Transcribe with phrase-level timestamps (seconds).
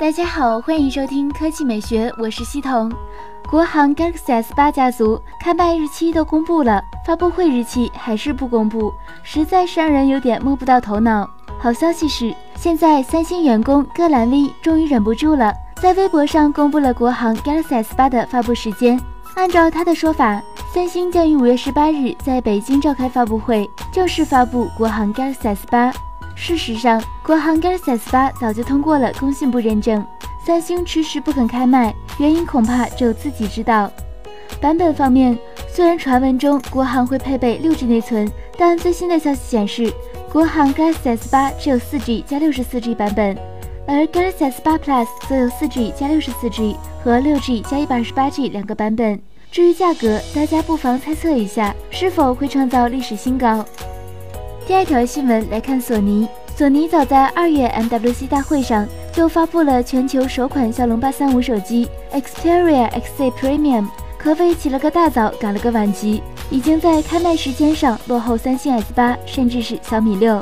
[0.00, 2.90] 大家好，欢迎收听科技美学，我是西彤。
[3.50, 8.90] 国行 Galaxy S8 家族开卖日期都公布了，发布会日期还是不公布，
[9.22, 11.28] 实在是让人有点摸不到头脑。
[11.58, 18.98] 好消息是，现在三星员工戈兰威终于忍不住了，在微博上公布了国行 Galaxy S8 的发布时间。
[19.36, 20.40] 按照他的说法，
[20.72, 25.92] 三星将于五月十八日在北京召开发布会，正式发布国行 Galaxy S8。
[26.34, 30.04] 事实上，国行 Galaxy S8 早就通过了工信部认证，
[30.44, 33.90] 三星迟迟不肯开卖，原因恐怕只有自己知道。
[34.60, 39.92] 版本方面，虽然传闻中国行会配备六 G 内存，但最新的消息显示，
[40.32, 43.36] 国行 Galaxy S8 只有四 G 加六十四 G 版本，
[43.86, 49.20] 而 Galaxy S8 Plus 则有四 G 加六十四 G 和六 G 加一百二十八 G 两个版本。
[49.50, 53.64] 至于价格，大家不妨猜测一下，是否会创造历史新高？
[54.70, 56.28] 第二条新闻来看，索尼。
[56.54, 70.40] 索尼早在二月 MWC 大会上就发布了全球首款骁龙八三五手机 Xperia XZ Premium，可谓起了个大早，赶了个晚集，已经在开卖时间上落后三星 S 八，甚至是小米六。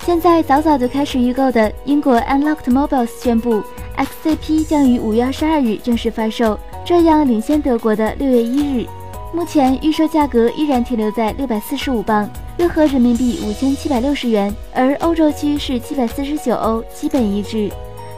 [0.00, 3.62] 现在早早就开始预购的英国 Unlocked Mobiles 宣布
[3.96, 6.58] ，XZP 将于五月二十二日正式发售。
[6.84, 8.88] 这样领先德国的六月一日，
[9.32, 17.70] 目前预售价格依然停留在六百四十五磅，约合人民币五千七百六十元，而欧洲区是七百四十九欧，基本一致。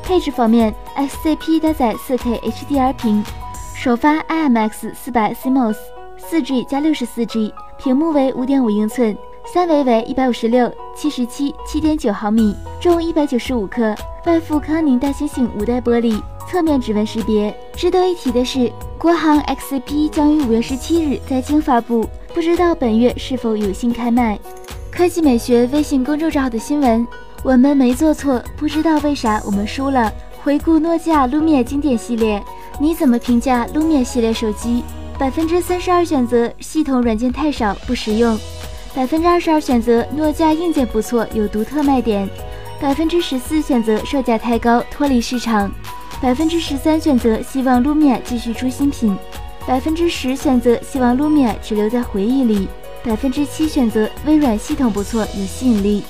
[0.02, 3.22] 配置方面，S C P 搭载四 K HDR 屏，
[3.76, 5.76] 首发 IMX 四百 CMOS，
[6.16, 13.94] 四 G 加六十四 G，屏幕为五点五英寸，三维为一百五十六、七十七、七点九毫米，重一百九十五克，
[14.26, 16.20] 外附康宁大猩猩五代玻璃。
[16.48, 17.52] 侧面指纹识别。
[17.76, 24.38] 值得一提的是，国行 X P 将于五月十七日在京发布，不知道本月是否有幸开卖。
[24.90, 27.06] 科技美学微信公众号的新闻，
[27.42, 30.12] 我们没做错，不知道为啥我们输了。
[30.42, 32.42] 回顾诺基亚 Lumia 经典系列，
[32.78, 34.82] 你怎么评价 Lumia 系列手机？
[35.18, 38.38] 百分之三十二选择系统软件太少不实用，
[38.94, 42.26] 百分之二十二选择诺基亚硬件不错有独特卖点，
[42.80, 45.70] 百分之十四选择售价太高脱离市场。
[46.20, 49.16] 百分之十三选择希望 Lumia 继续出新品，
[49.66, 52.68] 百分之十选择希望 Lumia 只留在回忆里，
[53.02, 56.04] 百分之七选择微软系统不错有吸引力。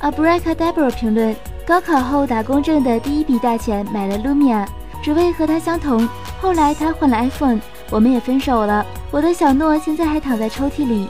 [0.00, 1.34] Abracadabra 评论：
[1.66, 4.66] 高考后打工挣的第一笔大钱买了 Lumia，
[5.02, 6.08] 只为和他相同。
[6.40, 8.84] 后来他换了 iPhone，我们也分手了。
[9.10, 11.06] 我的小诺现在还躺在抽屉里。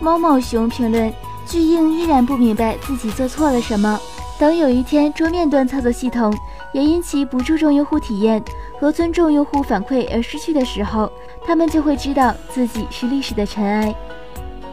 [0.00, 1.12] 猫猫熊评论：
[1.46, 3.98] 巨婴依然不明白自己做错了什么，
[4.38, 6.36] 等有一天桌面端操作系统。
[6.72, 8.42] 也因其不注重用户体验
[8.78, 11.10] 和尊重用户反馈而失去的时候，
[11.46, 13.94] 他们就会知道自己是历史的尘埃。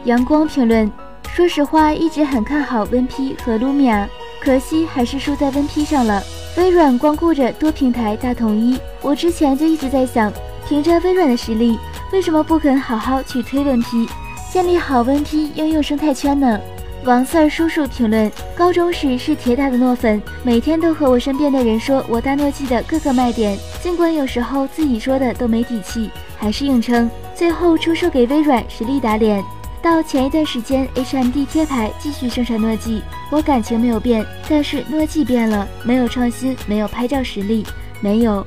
[0.04, 0.90] 阳光评论：
[1.32, 4.06] 说实话，一直很看好 WinP 和 Lumia，
[4.38, 6.22] 可惜还是输在 WinP 上了。
[6.58, 10.30] 微软光顾着多平台大统一，我之前就一直在想，
[10.68, 11.78] 凭着微软的实力，
[12.12, 14.08] 为什么不肯好好去推 WinP，
[14.54, 16.60] 建立好 WinP 应用生态圈呢？
[17.04, 27.10] 王四儿叔叔评论：高中时是铁打的诺粉，每天都和我身边的人说我大诺基的各个卖点，尽管有时候自己说的都没底气，还是硬撑。
[27.34, 29.42] 最后出售给微软，实力打脸。
[29.82, 37.66] 到前一段时间，HMD 贴牌继续生产诺基，我感情没有变，但是诺基变了，没有创新，没有拍照实力，
[38.00, 38.46] 没有。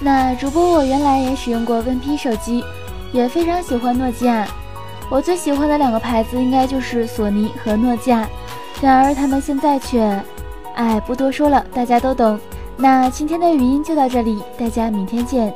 [0.00, 2.62] 那主播我原来也使用过 WinP 手机，
[3.10, 4.46] 也非常喜欢诺基亚。
[5.12, 8.26] 我最喜欢的两个牌子应该就是索尼和诺基亚，
[8.80, 10.00] 然而他们现在却……
[10.74, 12.40] 哎，不多说了，大家都懂。
[12.78, 15.52] 那今天的语音就到这里，大家明天见。